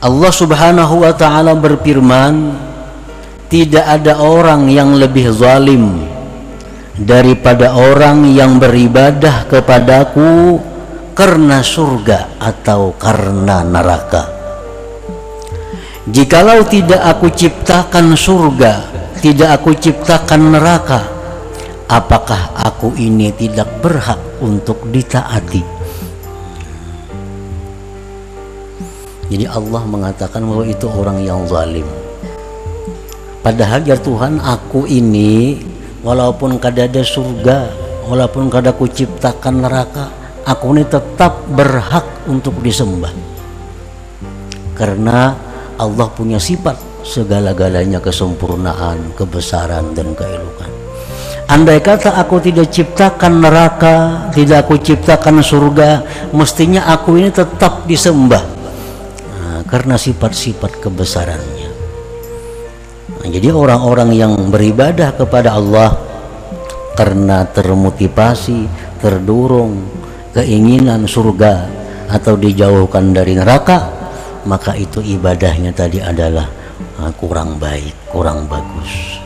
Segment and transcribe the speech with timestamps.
[0.00, 2.56] Allah Subhanahu wa taala berfirman
[3.52, 6.06] tidak ada orang yang lebih zalim
[6.96, 10.60] daripada orang yang beribadah kepadaku
[11.12, 14.24] karena surga atau karena neraka.
[16.08, 18.90] Jikalau tidak aku ciptakan surga
[19.20, 21.04] tidak aku ciptakan neraka
[21.92, 25.79] apakah aku ini tidak berhak untuk ditaati
[29.30, 31.86] Jadi Allah mengatakan bahwa itu orang yang zalim.
[33.46, 35.62] Padahal ya Tuhan aku ini
[36.02, 37.70] walaupun kada ada surga,
[38.10, 40.10] walaupun kada ku ciptakan neraka,
[40.42, 43.14] aku ini tetap berhak untuk disembah.
[44.74, 45.38] Karena
[45.78, 50.68] Allah punya sifat segala-galanya kesempurnaan, kebesaran dan keelokan.
[51.46, 56.02] Andai kata aku tidak ciptakan neraka, tidak aku ciptakan surga,
[56.34, 58.49] mestinya aku ini tetap disembah
[59.70, 61.70] karena sifat-sifat kebesarannya.
[63.22, 65.94] Nah, jadi orang-orang yang beribadah kepada Allah
[66.98, 68.66] karena termotivasi,
[68.98, 69.78] terdorong
[70.34, 71.70] keinginan surga
[72.10, 73.86] atau dijauhkan dari neraka,
[74.44, 76.50] maka itu ibadahnya tadi adalah
[76.98, 79.22] ah, kurang baik, kurang bagus.